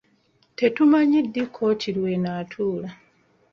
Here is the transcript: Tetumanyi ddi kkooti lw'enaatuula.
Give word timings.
Tetumanyi 0.57 1.19
ddi 1.25 1.43
kkooti 1.47 1.89
lw'enaatuula. 1.97 2.89